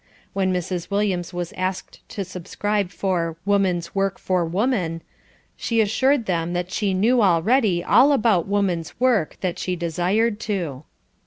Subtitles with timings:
[0.33, 0.89] When Mrs.
[0.89, 5.03] Williams was asked to subscribe for "Woman's Work for Woman,"
[5.55, 10.85] she assured them that she knew already all about woman's work that she desired to.